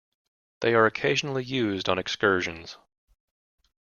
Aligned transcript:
They 0.61 0.73
are 0.73 0.87
occasionally 0.87 1.43
used 1.43 1.87
on 1.87 1.99
excursions. 1.99 2.75